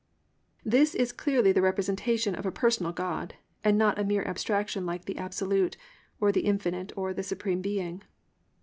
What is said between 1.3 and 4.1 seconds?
the representation of a personal God and not a